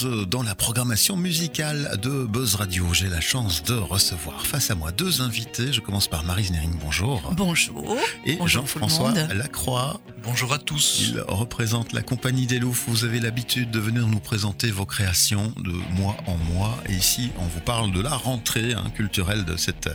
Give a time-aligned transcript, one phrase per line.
[0.00, 2.92] chose dans la programmation musicale de Buzz Radio.
[2.92, 5.72] J'ai la chance de recevoir face à moi deux invités.
[5.72, 7.32] Je commence par Marie Znering, bonjour.
[7.36, 7.96] Bonjour.
[8.24, 10.00] Et Jean-François Lacroix.
[10.22, 11.08] Bonjour à tous.
[11.08, 12.82] Il représente la compagnie des Louvres.
[12.88, 16.78] Vous avez l'habitude de venir nous présenter vos créations de mois en mois.
[16.88, 19.88] Et ici, on vous parle de la rentrée hein, culturelle de cet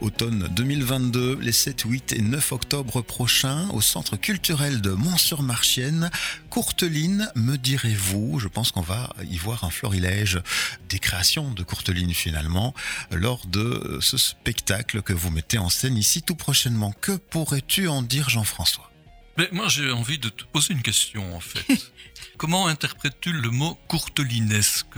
[0.00, 6.10] automne 2022, les 7, 8 et 9 octobre prochains, au Centre culturel de Mont-sur-Marchienne.
[6.56, 10.40] Courteline, me direz-vous Je pense qu'on va y voir un florilège
[10.88, 12.72] des créations de Courteline finalement
[13.10, 16.94] lors de ce spectacle que vous mettez en scène ici tout prochainement.
[17.02, 18.90] Que pourrais-tu en dire Jean-François?
[19.36, 21.92] Mais moi, j'ai envie de te poser une question, en fait.
[22.38, 24.96] Comment interprètes-tu le mot courtelinesque?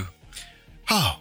[0.87, 1.19] Ah,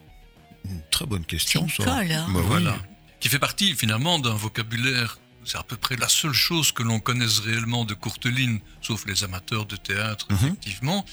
[0.65, 1.83] une très bonne question, ça.
[1.83, 2.27] Colle, hein.
[2.29, 2.77] bah voilà.
[3.19, 5.17] Qui fait partie, finalement, d'un vocabulaire
[5.47, 9.23] c'est à peu près la seule chose que l'on connaisse réellement de Courteline, sauf les
[9.23, 10.37] amateurs de théâtre, mhm.
[10.37, 11.05] effectivement.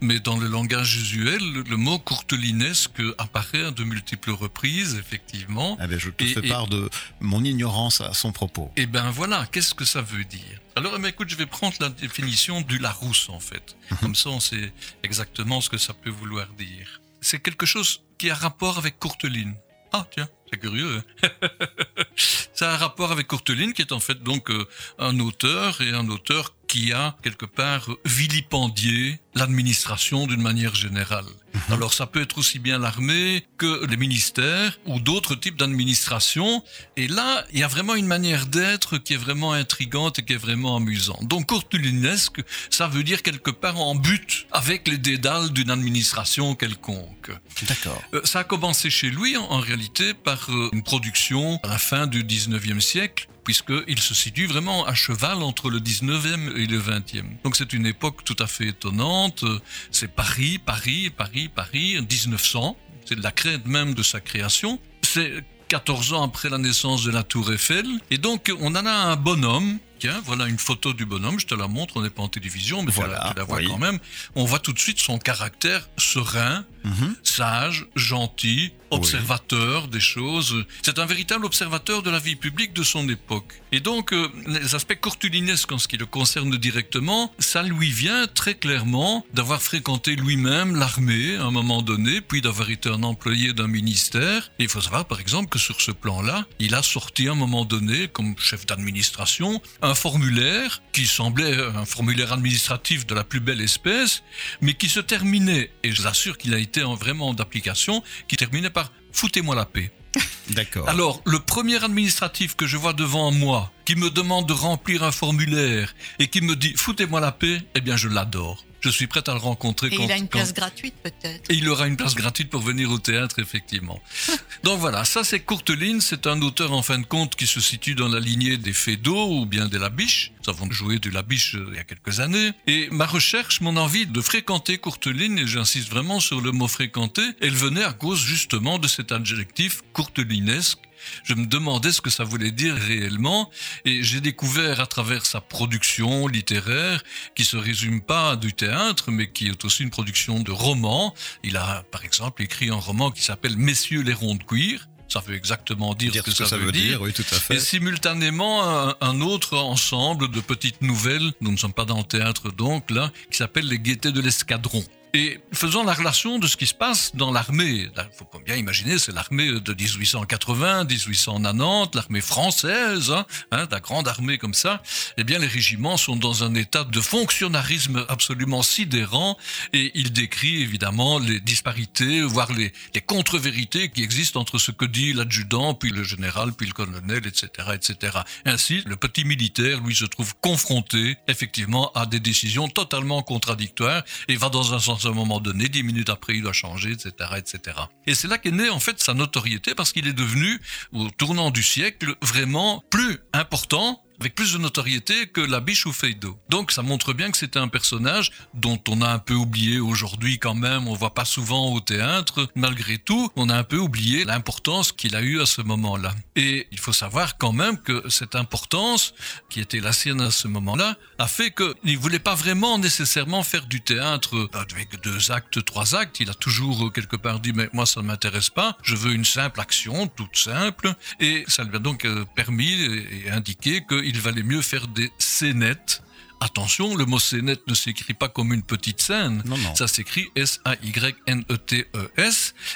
[0.00, 5.76] Mais dans le langage usuel, le mot courtelinesque apparaît à de multiples reprises, effectivement.
[5.80, 6.88] Ah ben je te fais part de
[7.20, 8.70] mon ignorance à son propos.
[8.76, 10.60] Eh ben voilà, qu'est-ce que ça veut dire?
[10.76, 13.76] Alors, eh ben, écoute, je vais prendre la définition du Larousse, en fait.
[13.90, 13.98] Mhm.
[13.98, 17.00] Comme ça, on sait exactement ce que ça peut vouloir dire.
[17.20, 19.54] C'est quelque chose qui a rapport avec Courteline.
[19.92, 21.02] Ah, tiens, c'est curieux.
[21.22, 21.28] Hein.
[22.16, 24.66] ça a un rapport avec Courteline, qui est en fait donc euh,
[24.98, 31.24] un auteur et un auteur qui a quelque part vilipendié l'administration d'une manière générale.
[31.52, 31.74] Mhm.
[31.74, 36.62] Alors ça peut être aussi bien l'armée que les ministères ou d'autres types d'administration.
[36.96, 40.34] Et là, il y a vraiment une manière d'être qui est vraiment intrigante et qui
[40.34, 41.26] est vraiment amusante.
[41.26, 42.40] Donc courtelinesque,
[42.70, 47.32] ça veut dire quelque part en but avec les dédales d'une administration quelconque.
[47.66, 48.00] D'accord.
[48.14, 52.06] Euh, ça a commencé chez lui en, réalité par euh, une production à la fin
[52.06, 57.24] du 19e siècle puisqu'il se situe vraiment à cheval entre le 19e et le 20e.
[57.42, 59.44] Donc c'est une époque tout à fait étonnante.
[59.90, 62.76] C'est Paris, Paris, Paris, Paris, 1900.
[63.06, 64.78] C'est la crête même de sa création.
[65.02, 67.86] C'est 14 ans après la naissance de la Tour Eiffel.
[68.12, 71.54] Et donc on en a un bonhomme Tiens, voilà une photo du bonhomme, je te
[71.54, 73.98] la montre, on n'est pas en télévision, mais voilà, tu la vois quand même.
[74.34, 77.16] On voit tout de suite son caractère serein, mhm.
[77.22, 80.64] sage, gentil, observateur des choses.
[80.82, 83.60] C'est un véritable observateur de la vie publique de son époque.
[83.72, 88.26] Et donc, euh, les aspects courtulinesques en ce qui le concerne directement, ça lui vient
[88.26, 93.52] très clairement d'avoir fréquenté lui-même l'armée à un moment donné, puis d'avoir été un employé
[93.52, 94.50] d'un ministère.
[94.58, 97.34] Et il faut savoir, par exemple, que sur ce plan-là, il a sorti à un
[97.34, 103.40] moment donné, comme chef d'administration, un formulaire qui semblait un formulaire administratif de la plus
[103.40, 104.22] belle espèce,
[104.60, 108.70] mais qui se terminait, et je vous assure qu'il a été vraiment d'application, qui terminait
[108.70, 108.79] par
[109.12, 109.90] foutez-moi la paix.
[110.50, 110.88] D'accord.
[110.88, 115.12] Alors, le premier administratif que je vois devant moi, qui me demande de remplir un
[115.12, 119.22] formulaire et qui me dit foutez-moi la paix, eh bien je l'adore je suis prêt
[119.28, 119.88] à le rencontrer.
[119.88, 121.50] Et il a une place gratuite peut-être.
[121.50, 124.00] Et il aura une place gratuite pour venir au théâtre, effectivement.
[124.64, 127.94] Donc voilà, ça c'est Courteline, c'est un auteur en fin de compte qui se situe
[127.94, 130.32] dans la lignée des Fédaux ou bien des Labiche.
[130.44, 132.52] Nous avons joué du Labiche euh, il y a quelques années.
[132.66, 137.26] Et ma recherche, mon envie de fréquenter Courteline, et j'insiste vraiment sur le mot fréquenter,
[137.40, 140.78] elle venait à cause justement de cet adjectif courtelinesque
[141.24, 143.50] je me demandais ce que ça voulait dire réellement
[143.84, 147.02] et j'ai découvert à travers sa production littéraire
[147.34, 151.14] qui se résume pas du théâtre mais qui est aussi une production de romans.
[151.42, 155.20] Il a par exemple écrit un roman qui s'appelle Messieurs les ronds de cuir ça
[155.26, 157.02] veut exactement dire, ce que, ça, veut dire.
[157.02, 157.56] Oui, tout à fait.
[157.56, 162.04] Et simultanément, un, un, autre ensemble de petites nouvelles, nous ne sommes pas dans le
[162.04, 164.84] théâtre donc là, qui s'appelle Les Gaietés de l'escadron.
[165.12, 167.88] Et faisons la relation de ce qui se passe dans l'armée.
[167.96, 174.06] Il faut bien imaginer, c'est l'armée de 1880, 1890, l'armée française, hein, hein, la grande
[174.06, 174.82] armée comme ça.
[175.16, 179.36] Eh bien, les régiments sont dans un état de fonctionnarisme absolument sidérant
[179.72, 182.72] et il décrit évidemment les disparités, voire les,
[183.06, 187.70] contre-vérités qui existent entre ce que dit l'adjudant, puis le général, puis le colonel, etc.,
[187.74, 188.18] etc.
[188.44, 194.36] Ainsi, le petit militaire, lui, se trouve confronté effectivement à des décisions totalement contradictoires et
[194.36, 197.12] va dans un sens à un moment donné, dix minutes après, il doit changer, etc.,
[197.36, 197.76] etc.
[198.06, 200.60] Et c'est là qu'est née en fait sa notoriété parce qu'il est devenu,
[200.92, 205.92] au tournant du siècle, vraiment plus important avec plus de notoriété que la biche ou
[205.92, 206.38] Feido.
[206.50, 210.38] Donc ça montre bien que c'était un personnage dont on a un peu oublié aujourd'hui
[210.38, 214.24] quand même, on voit pas souvent au théâtre, malgré tout, on a un peu oublié
[214.24, 216.14] l'importance qu'il a eu à ce moment-là.
[216.36, 219.14] Et il faut savoir quand même que cette importance,
[219.48, 223.66] qui était la sienne à ce moment-là, a fait qu'il voulait pas vraiment nécessairement faire
[223.66, 227.86] du théâtre avec deux actes, trois actes, il a toujours quelque part dit mais moi
[227.86, 231.78] ça ne m'intéresse pas, je veux une simple action, toute simple, et ça lui a
[231.78, 236.02] donc euh, permis et indiqué que il valait mieux faire des scénettes
[236.40, 239.42] attention, le mot scénette ne s'écrit pas comme une petite scène.
[239.44, 239.74] Non, non.
[239.74, 240.94] Ça s'écrit S-A-Y-N-E-T-E-S.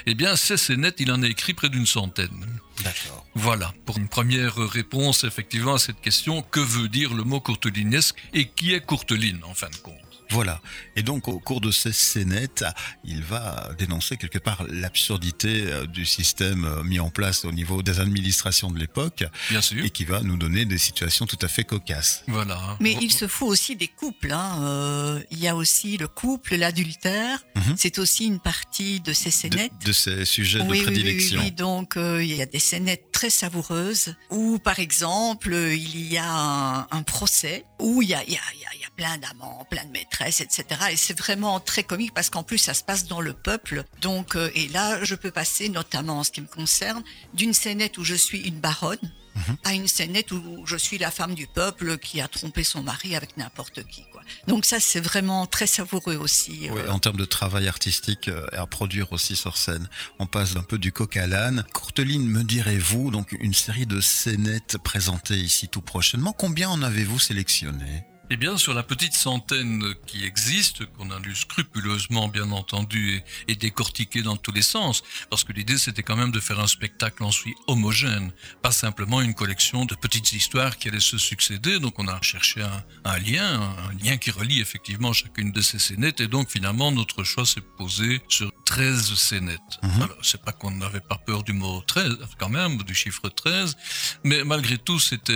[0.06, 2.46] Eh bien, ces scénettes, il en a écrit près d'une centaine.
[2.82, 3.24] D'accord.
[3.34, 8.16] Voilà, pour une première réponse effectivement à cette question, que veut dire le mot courtelinesque
[8.32, 9.94] et qui est Courteline en fin de compte?
[10.30, 10.60] Voilà.
[10.96, 12.64] Et donc, au cours de ces scénettes,
[13.04, 17.82] il va dénoncer quelque part l'absurdité euh, du système euh, mis en place au niveau
[17.82, 19.84] des administrations de l'époque Bien sûr.
[19.84, 22.24] et qui va nous donner des situations tout à fait cocasses.
[22.26, 22.76] Voilà.
[22.80, 24.32] Mais il se fout aussi des couples.
[24.32, 24.58] Hein.
[24.62, 27.44] Euh, il y a aussi le couple, l'adultère.
[27.54, 27.74] Mhm.
[27.76, 29.72] C'est aussi une partie de ces scénettes.
[29.84, 31.38] de ces sujets Oui, de oui, oui, prédilection.
[31.40, 31.52] oui, oui.
[31.52, 36.28] Donc, euh, il y a des scénettes très savoureuses où, par exemple, il y a
[36.28, 38.84] un, un procès où il y a, il y, a, il y a- il y
[38.84, 40.64] a plein d'amants, plein de maîtresses, etc.
[40.92, 43.84] Et c'est vraiment très comique parce qu'en plus, ça se passe dans le peuple.
[44.00, 47.02] Donc, euh, et là, je peux passer, notamment en ce qui me concerne,
[47.34, 48.98] d'une scénette où je suis une baronne
[49.36, 49.56] Mhm.
[49.64, 53.16] à une scénette où je suis la femme du peuple qui a trompé son mari
[53.16, 54.04] avec n'importe qui.
[54.46, 56.68] Donc ça, c'est vraiment très savoureux aussi.
[56.70, 59.88] Oui, euh, en termes de travail artistique euh, à produire aussi sur scène.
[60.18, 61.64] On passe un peu du coq à l'âne.
[61.72, 66.32] Courteline, me direz-vous, donc une série de scénettes présentées ici tout prochainement.
[66.32, 71.36] Combien en avez-vous sélectionné Eh bien, sur la petite centaine qui existe, qu'on a lu
[71.36, 76.16] scrupuleusement, bien entendu, et, et décortiqué dans tous les sens, parce que l'idée, c'était quand
[76.16, 80.78] même de faire un spectacle en suite homogène, pas simplement une collection de petites histoires
[80.78, 81.78] qui allaient se succéder.
[81.78, 85.78] Donc, on a cherché un, un lien, un lien qui relie effectivement chacune de ces
[85.78, 89.60] scénettes, et donc, finalement, notre choix s'est posé sur 13 scénettes.
[89.84, 90.02] Mhm.
[90.02, 93.76] Alors, c'est pas qu'on n'avait pas peur du mot 13, quand même, du chiffre 13,
[94.24, 95.32] mais malgré tout, c'était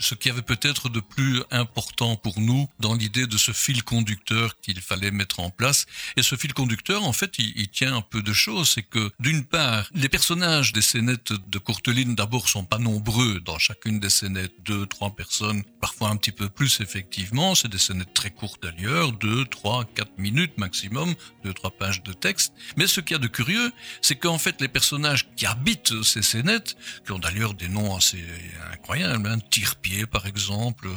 [0.00, 4.58] ce qui avait peut-être de plus important pour nous dans l'idée de ce fil conducteur
[4.60, 5.86] qu'il fallait mettre en place.
[6.16, 8.70] Et ce fil conducteur, en fait, il, tient un peu de choses.
[8.70, 13.58] C'est que, d'une part, les personnages des scénettes de Courteline, d'abord, sont pas nombreux dans
[13.58, 14.54] chacune des scénettes.
[14.64, 17.54] Deux, trois personnes, parfois un petit peu plus, effectivement.
[17.54, 22.12] C'est des scénettes très courtes d'ailleurs, deux, trois, quatre minutes maximum, deux, trois pages de
[22.12, 22.52] texte.
[22.76, 23.72] Mais ce qu'il y a de curieux,
[24.02, 28.24] c'est qu'en fait, les personnages qui habitent ces scénettes, qui ont d'ailleurs des noms assez
[28.72, 30.88] incroyables, hein, Tire-Pied par exemple,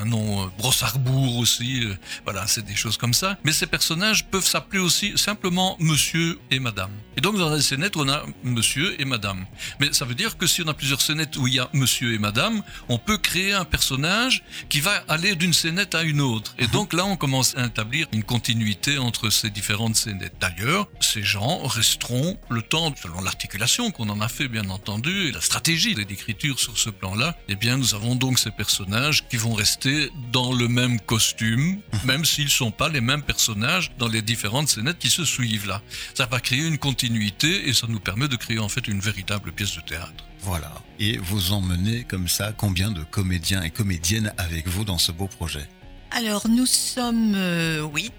[0.00, 1.94] un nom euh, Brossarbourg aussi, euh,
[2.24, 3.38] voilà, c'est des choses comme ça.
[3.44, 6.90] Mais ces personnages peuvent s'appeler aussi simplement Monsieur et Madame.
[7.16, 9.46] Et donc dans les scénettes, on a Monsieur et Madame.
[9.80, 12.14] Mais ça veut dire que si on a plusieurs scénettes où il y a Monsieur
[12.14, 16.54] et Madame, on peut créer un personnage qui va aller d'une scénette à une autre.
[16.58, 20.34] Et donc là, on commence à établir une continuité entre ces différentes scénettes.
[20.40, 25.32] D'ailleurs, ces gens resteront le temps, selon l'articulation qu'on en a fait bien entendu, et
[25.32, 29.54] la stratégie d'écriture sur ce plan-là, eh bien nous avons donc ces personnages qui vont
[29.54, 34.68] rester dans le même costume, même s'ils sont pas les mêmes personnages dans les différentes
[34.68, 35.80] scénettes qui se suivent là.
[36.14, 39.52] Ça va créer une continuité et ça nous permet de créer en fait une véritable
[39.52, 40.24] pièce de théâtre.
[40.40, 40.72] Voilà.
[40.98, 45.28] Et vous emmenez comme ça combien de comédiens et comédiennes avec vous dans ce beau
[45.28, 45.68] projet?
[46.10, 48.12] Alors, nous sommes euh, huit,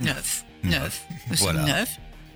[0.00, 1.06] neuf, neuf.
[1.30, 1.60] Nous Voilà.
[1.60, 1.88] sommes neuf.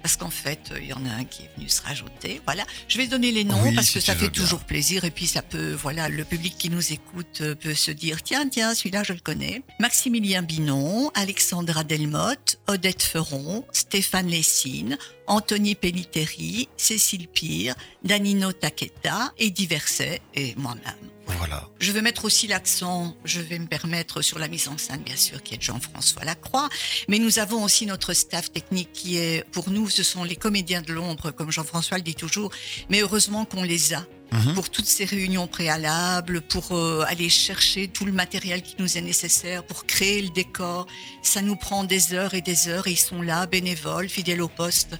[0.03, 2.41] Parce qu'en fait, euh, il y en a un qui est venu se rajouter.
[2.45, 2.65] Voilà.
[2.89, 5.27] Je vais donner les noms Oui, parce si que ça fait toujours plaisir et puis
[5.27, 9.03] ça peut, voilà, le public qui nous écoute euh, peut se dire, tiens, tiens, celui-là,
[9.03, 9.63] je le connais.
[9.81, 17.75] Maximilien Binon, Alexandra Delmotte, Odette Feron, Stéphane Lessine, Anthony Pelliteri, Cécile Pire,
[18.05, 21.18] Danino Taqueta, Eddie Verset et moi-même.
[21.37, 21.69] Voilà.
[21.79, 25.17] Je vais mettre aussi l'accent, je vais me permettre sur la mise en scène, bien
[25.17, 26.69] sûr, qui est Jean-François Lacroix.
[27.09, 30.83] Mais nous avons aussi notre staff technique qui est, pour nous, ce sont les comédiens
[30.83, 32.51] de l'ombre, comme Jean-François le dit toujours.
[32.89, 34.53] Mais heureusement qu'on les a Mhm.
[34.53, 39.01] pour toutes ces réunions préalables, pour euh, aller chercher tout le matériel qui nous est
[39.01, 40.87] nécessaire, pour créer le décor.
[41.23, 44.49] Ça nous prend des heures et des heures et ils sont là, bénévoles, fidèles au
[44.49, 44.99] poste.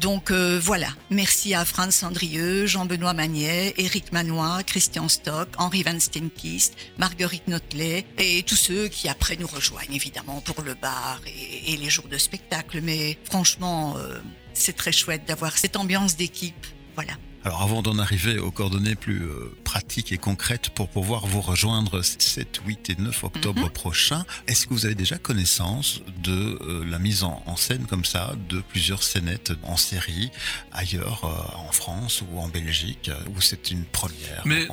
[0.00, 5.98] Donc euh, voilà, merci à Franz Sandrieux, Jean-Benoît Magnet, Éric Manois, Christian Stock, Henri Van
[5.98, 11.76] Steenkist, Marguerite Notelet et tous ceux qui après nous rejoignent évidemment pour le bar et,
[11.76, 12.80] les jours de spectacle.
[12.80, 14.18] Mais franchement, euh,
[14.54, 16.66] c'est très chouette d'avoir cette ambiance d'équipe.
[16.94, 17.14] Voilà.
[17.48, 22.02] Alors avant d'en arriver aux coordonnées plus euh, pratiques et concrètes pour pouvoir vous rejoindre
[22.02, 23.70] 7, 8 et 9 octobre Mhm.
[23.70, 28.04] prochain, est-ce que vous avez déjà connaissance de euh, la mise en, en scène comme
[28.04, 30.30] ça de plusieurs scénettes en série
[30.72, 34.66] ailleurs euh, en France ou en Belgique où c'est une première Mais-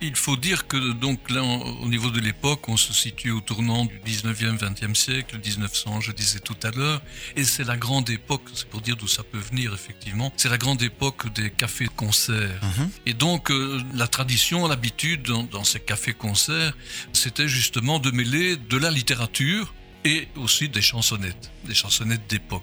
[0.00, 3.84] Il faut dire que donc là, au niveau de l'époque, on se situe au tournant
[3.84, 7.00] du 19e, 20e siècle, 1900, je disais tout à l'heure,
[7.36, 10.58] et c'est la grande époque, c'est pour dire d'où ça peut venir effectivement, c'est la
[10.58, 12.60] grande époque des cafés-concerts.
[12.62, 12.90] Mhm.
[13.06, 16.76] Et donc, euh, la tradition, l'habitude dans, dans ces cafés-concerts,
[17.12, 19.74] c'était justement de mêler de la littérature
[20.04, 22.62] et aussi des chansonnettes, des chansonnettes d'époque.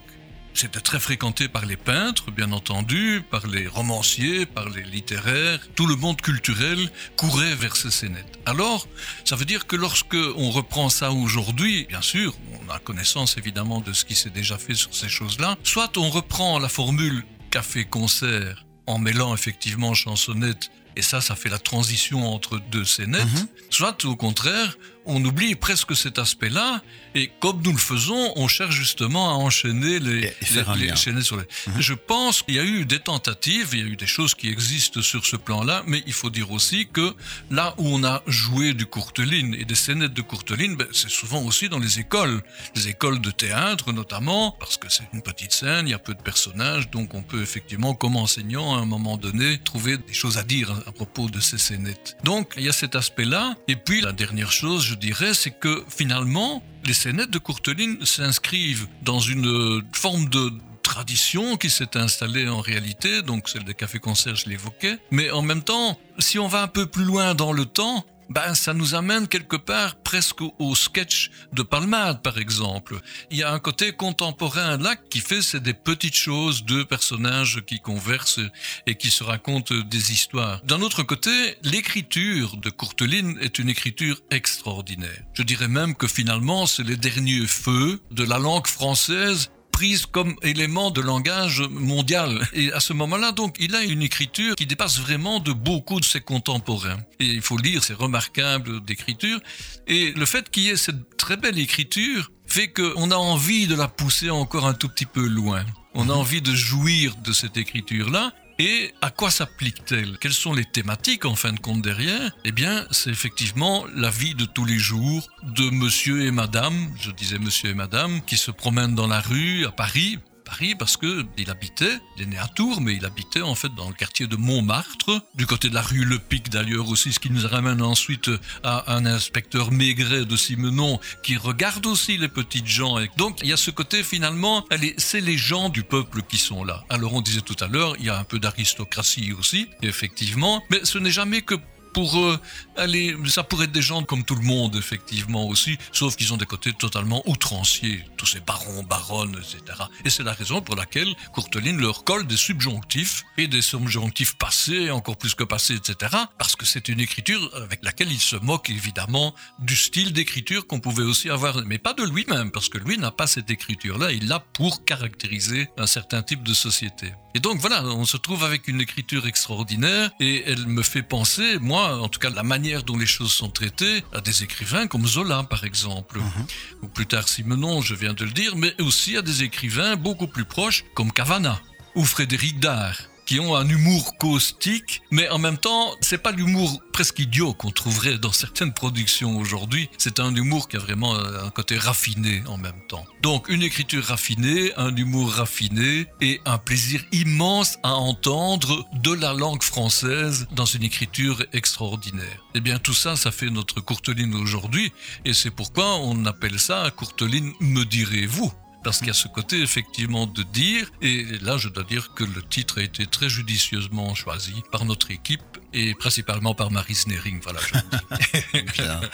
[0.53, 5.59] C'était très fréquenté par les peintres, bien entendu, par les romanciers, par les littéraires.
[5.75, 8.39] Tout le monde culturel courait vers ces scénettes.
[8.45, 8.87] Alors,
[9.25, 13.81] ça veut dire que lorsque on reprend ça aujourd'hui, bien sûr, on a connaissance évidemment
[13.81, 18.65] de ce qui s'est déjà fait sur ces choses-là, soit on reprend la formule café-concert
[18.87, 23.23] en mêlant effectivement chansonnette et ça, ça fait la transition entre deux scénettes.
[23.23, 23.47] Mhm.
[23.69, 26.81] Soit au contraire, on oublie presque cet aspect-là,
[27.15, 31.43] et comme nous le faisons, on cherche justement à enchaîner les, les, sur les.
[31.67, 31.81] Mhm.
[31.81, 34.49] Je pense qu'il y a eu des tentatives, il y a eu des choses qui
[34.49, 37.13] existent sur ce plan-là, mais il faut dire aussi que
[37.49, 41.41] là où on a joué du courteline et des scénettes de courteline, ben, c'est souvent
[41.43, 42.41] aussi dans les écoles,
[42.75, 46.13] les écoles de théâtre notamment, parce que c'est une petite scène, il y a peu
[46.13, 50.37] de personnages, donc on peut effectivement, comme enseignant, à un moment donné, trouver des choses
[50.37, 52.17] à dire à propos de ces scénettes.
[52.23, 55.83] Donc il y a cet aspect-là, et puis la dernière chose, je dirais, c'est que
[55.87, 60.51] finalement, les scénettes de Courteline s'inscrivent dans une forme de
[60.83, 64.97] tradition qui s'est installée en réalité, donc celle des cafés-concerts, je l'évoquais.
[65.09, 68.55] Mais en même temps, si on va un peu plus loin dans le temps, ben,
[68.55, 72.99] ça nous amène quelque part presque au sketch de Palmade, par exemple.
[73.29, 77.61] Il y a un côté contemporain là qui fait, c'est des petites choses, deux personnages
[77.65, 78.39] qui conversent
[78.87, 80.61] et qui se racontent des histoires.
[80.63, 85.23] D'un autre côté, l'écriture de Courteline est une écriture extraordinaire.
[85.33, 89.49] Je dirais même que finalement, c'est les derniers feux de la langue française
[89.81, 92.47] prise comme élément de langage mondial.
[92.53, 96.05] Et à ce moment-là, donc, il a une écriture qui dépasse vraiment de beaucoup de
[96.05, 96.99] ses contemporains.
[97.19, 99.39] Et il faut lire c'est remarquable d'écriture.
[99.87, 103.73] Et le fait qu'il y ait cette très belle écriture fait qu'on a envie de
[103.73, 105.65] la pousser encore un tout petit peu loin.
[105.95, 108.33] On a envie de jouir de cette écriture-là.
[108.63, 110.19] Et à quoi s'applique-t-elle?
[110.19, 112.31] Quelles sont les thématiques en fin de compte derrière?
[112.45, 117.09] Eh bien, c'est effectivement la vie de tous les jours de monsieur et madame, je
[117.09, 120.19] disais monsieur et madame, qui se promènent dans la rue à Paris,
[120.51, 123.73] Paris parce que il habitait, il est né à Tours, mais il habitait en fait
[123.73, 127.19] dans le quartier de Montmartre, du côté de la rue Le Pic d'ailleurs aussi, ce
[127.19, 128.29] qui nous ramène ensuite
[128.61, 132.99] à un inspecteur Maigret de Simenon qui regarde aussi les petites gens.
[132.99, 134.65] Et donc il y a ce côté finalement,
[134.97, 136.83] c'est les gens du peuple qui sont là.
[136.89, 140.81] Alors on disait tout à l'heure, il y a un peu d'aristocratie aussi, effectivement, mais
[140.83, 141.55] ce n'est jamais que
[141.93, 142.39] pour eux,
[142.77, 146.37] aller, ça pourrait être des gens comme tout le monde, effectivement, aussi, sauf qu'ils ont
[146.37, 149.77] des côtés totalement outranciers, tous ces barons, baronnes, etc.
[150.05, 154.91] Et c'est la raison pour laquelle Courteline leur colle des subjonctifs, et des subjonctifs passés,
[154.91, 158.69] encore plus que passés, etc., parce que c'est une écriture avec laquelle il se moque,
[158.69, 162.97] évidemment, du style d'écriture qu'on pouvait aussi avoir, mais pas de lui-même, parce que lui
[162.97, 167.13] n'a pas cette écriture-là, il l'a pour caractériser un certain type de société.
[167.33, 171.57] Et donc voilà, on se trouve avec une écriture extraordinaire, et elle me fait penser,
[171.59, 175.07] moi, en tout cas la manière dont les choses sont traitées, à des écrivains comme
[175.07, 176.45] Zola par exemple, mhm.
[176.83, 180.27] ou plus tard Simenon, je viens de le dire, mais aussi à des écrivains beaucoup
[180.27, 181.61] plus proches comme Cavana
[181.95, 182.95] ou Frédéric Dard
[183.31, 187.71] qui ont un humour caustique, mais en même temps, c'est pas l'humour presque idiot qu'on
[187.71, 189.89] trouverait dans certaines productions aujourd'hui.
[189.97, 193.05] C'est un humour qui a vraiment un côté raffiné en même temps.
[193.21, 199.33] Donc, une écriture raffinée, un humour raffiné et un plaisir immense à entendre de la
[199.33, 202.43] langue française dans une écriture extraordinaire.
[202.53, 204.91] Eh bien, tout ça, ça fait notre Courteline aujourd'hui
[205.23, 208.51] et c'est pourquoi on appelle ça Courteline me direz-vous
[208.83, 212.23] parce qu'il y a ce côté effectivement de dire, et là je dois dire que
[212.23, 215.41] le titre a été très judicieusement choisi par notre équipe
[215.73, 217.39] et principalement par Marie Snering.
[217.41, 217.59] Voilà.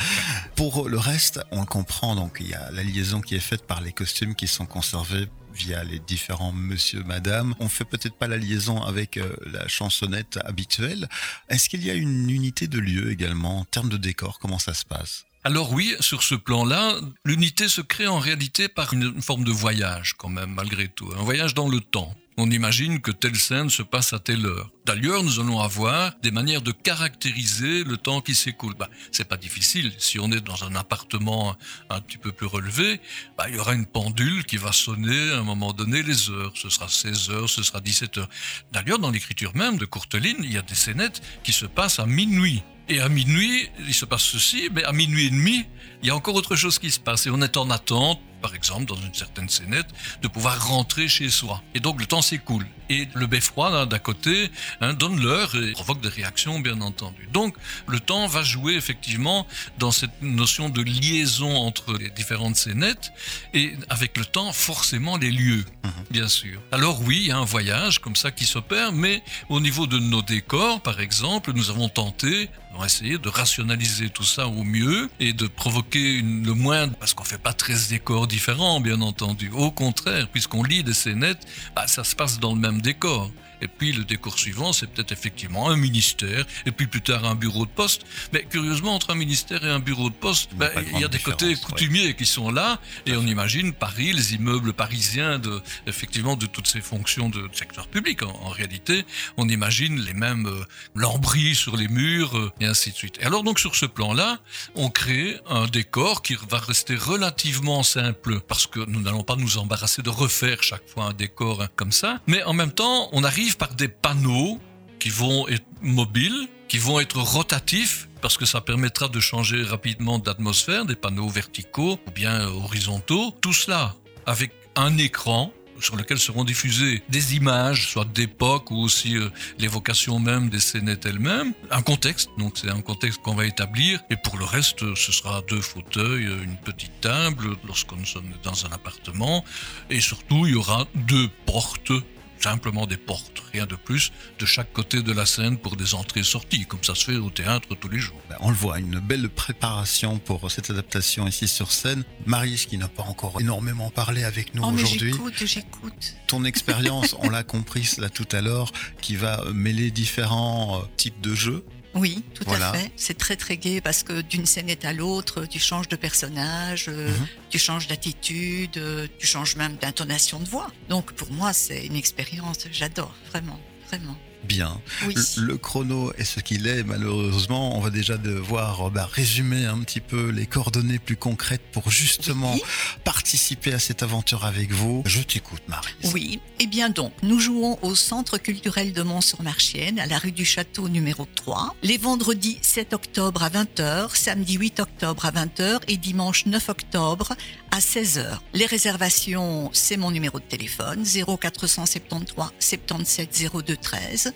[0.56, 3.66] Pour le reste, on le comprend, donc il y a la liaison qui est faite
[3.68, 7.56] par les costumes qui sont conservés via les différents monsieur, madame.
[7.60, 11.10] On fait peut-être pas la liaison avec euh, la chansonnette habituelle.
[11.50, 14.74] Est-ce qu'il y a une unité de lieu également en termes de décor Comment ça
[14.74, 15.26] se passe?
[15.48, 20.14] Alors oui, sur ce plan-là, l'unité se crée en réalité par une forme de voyage
[20.18, 21.10] quand même, malgré tout.
[21.18, 22.14] Un voyage dans le temps.
[22.40, 24.70] On imagine que telle scène se passe à telle heure.
[24.86, 28.76] D'ailleurs, nous allons avoir des manières de caractériser le temps qui s'écoule.
[28.78, 29.92] Bah, c'est pas difficile.
[29.98, 31.56] Si on est dans un appartement
[31.90, 33.02] un petit peu plus relevé,
[33.40, 36.54] bah, il y aura une pendule qui va sonner à un moment donné les heures.
[36.54, 38.30] Ce sera 16 heures, ce sera 17 heures.
[38.72, 42.06] D'ailleurs, dans l'écriture même de Courteline, il y a des scénettes qui se passent à
[42.06, 42.62] minuit.
[42.88, 45.66] Et à minuit, il se passe ceci, mais à minuit et demi,
[46.04, 47.26] il y a encore autre chose qui se passe.
[47.26, 49.88] Et on est en attente, par exemple, dans une certaine scénette,
[50.22, 51.62] de pouvoir rentrer chez soi.
[51.74, 52.66] Et donc le temps s'écoule.
[52.90, 57.28] Et le beffroi, d'à côté, hein, donne l'heure et provoque des réactions, bien entendu.
[57.34, 57.56] Donc
[57.88, 59.46] le temps va jouer effectivement
[59.78, 63.12] dans cette notion de liaison entre les différentes scénettes
[63.54, 65.92] et avec le temps, forcément, les lieux, mhm.
[66.12, 66.62] bien sûr.
[66.72, 70.00] Alors oui, il y a un voyage comme ça qui s'opère, mais au niveau de
[70.00, 72.50] nos décors, par exemple, nous avons tenté
[72.86, 77.38] essayer de rationaliser tout ça au mieux et de provoquer le moins, parce qu'on fait
[77.38, 79.50] pas 13 décors décors différents, bien entendu.
[79.54, 83.32] Au contraire, puisqu'on lit des scénettes, bah, ça se passe dans le même décor.
[83.62, 87.36] Et puis le décor suivant, c'est peut-être effectivement un ministère, et puis plus tard un
[87.36, 88.04] bureau de poste.
[88.34, 91.00] Mais curieusement, entre un ministère et un bureau de poste, Il y a ben, il
[91.00, 95.40] y a des côtés coutumiers qui sont là, et on imagine Paris, les immeubles parisiens,
[95.40, 98.24] de, effectivement, de toutes ces fonctions de secteur public.
[98.24, 99.06] En, en réalité,
[99.38, 100.64] on imagine les mêmes euh,
[100.96, 103.18] lambris sur les murs, euh, et ainsi de suite.
[103.22, 104.40] Et alors donc sur ce plan-là,
[104.76, 109.58] on crée un décor qui va rester relativement simple, parce que nous n'allons pas nous
[109.58, 113.24] embarrasser de refaire chaque fois un décor hein, comme ça, mais en même temps, on
[113.24, 114.60] arrive par des panneaux
[115.00, 120.20] qui vont être mobiles, qui vont être rotatifs, parce que ça permettra de changer rapidement
[120.20, 123.34] d'atmosphère, des panneaux verticaux ou bien horizontaux.
[123.42, 129.16] Tout cela avec un écran sur lequel seront diffusées des images, soit d'époque ou aussi
[129.16, 131.54] euh, l'évocation même des scénettes elles-mêmes.
[131.72, 134.02] Un contexte, donc c'est un contexte qu'on va établir.
[134.10, 137.56] Et pour le reste, ce sera deux fauteuils, une petite table
[137.98, 139.44] nous sommes dans un appartement.
[139.90, 141.92] Et surtout, il y aura deux portes
[142.40, 146.66] simplement des portes, rien de plus, de chaque côté de la scène pour des entrées-sorties,
[146.66, 148.20] comme ça se fait au théâtre tous les jours.
[148.30, 152.04] Ben, On le voit, une belle préparation pour cette adaptation ici sur scène.
[152.26, 156.16] Marie, qui n'a pas encore énormément parlé avec nous Oh, mais aujourd'hui, j'écoute, j'écoute.
[156.28, 161.22] ton expérience, on l'a compris là tout à l'heure, qui va mêler différents euh, types
[161.22, 161.64] de jeux.
[161.96, 162.70] Oui, tout Voilà.
[162.70, 162.92] à fait.
[162.96, 167.10] C'est très très gai parce que d'une scénette à l'autre, tu changes de personnage, euh,
[167.18, 167.28] Mhm.
[167.50, 170.68] tu changes d'attitude, euh, tu changes même d'intonation de voix.
[170.90, 174.16] Donc pour moi, c'est une expérience, j'adore, vraiment, vraiment.
[174.44, 174.80] Bien.
[175.06, 175.16] Oui.
[175.38, 177.78] Le, chrono est ce qu'il est, malheureusement.
[177.78, 182.54] On va déjà devoir bah, résumer un petit peu les coordonnées plus concrètes pour justement
[182.54, 182.62] Oui.
[183.04, 185.04] participer à cette aventure avec vous.
[185.06, 185.94] Je t'écoute, Marie.
[186.14, 190.46] Oui, eh bien donc, nous jouons au Centre culturel de Mont-sur-Marchienne, à la rue du
[190.46, 195.98] Château numéro 3, les vendredis 7 octobre à 20h, samedi 8 octobre à 20h et
[195.98, 197.34] dimanche 9 octobre
[197.72, 198.40] à 16h.
[198.54, 204.27] Les réservations, c'est mon numéro de téléphone, 0473 77 02 13.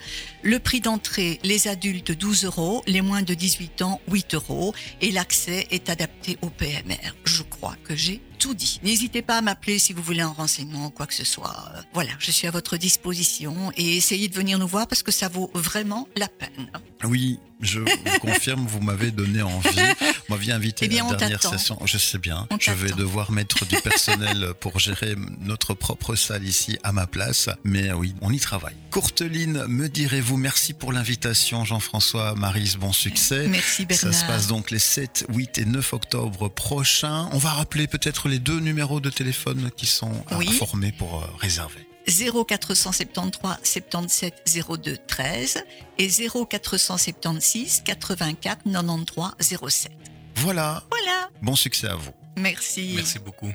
[0.43, 5.11] Le prix d'entrée, les adultes 12 euros, les moins de 18 ans 8 euros et
[5.11, 7.15] l'accès est adapté au PMR.
[7.25, 8.79] Je crois que j'ai tout dit.
[8.83, 11.55] N'hésitez pas à m'appeler si vous voulez un renseignement ou quoi que ce soit.
[11.75, 15.11] Euh, Voilà, je suis à votre disposition et essayez de venir nous voir parce que
[15.11, 16.71] ça vaut vraiment la peine.
[17.03, 17.85] Oui, je vous
[18.21, 19.69] confirme, vous m'avez donné envie.
[19.99, 21.77] Vous m'aviez invité Eh bien, la dernière session.
[21.85, 22.47] Je sais bien.
[22.49, 27.05] On je vais devoir mettre du personnel pour gérer notre propre salle ici à ma
[27.05, 27.49] place.
[27.63, 28.75] Mais oui, on y travaille.
[28.89, 33.47] Courteline, me direz-vous, merci pour l'invitation, Jean-François, Marise, bon succès.
[33.47, 34.13] Merci Bernard.
[34.13, 37.29] Ça se passe donc les 7, 8 et 9 octobre prochains.
[37.31, 40.47] On va rappeler peut-être les deux numéros de téléphone qui sont Oui.
[40.49, 41.85] à former pour euh, réserver.
[42.07, 44.43] 0473 77
[44.83, 45.63] 02 13
[45.99, 49.33] et 0476 84 93
[49.69, 49.91] 07.
[50.37, 52.11] Voilà, Voilà, bon succès à vous.
[52.37, 52.93] merci.
[52.95, 53.51] Merci beaucoup.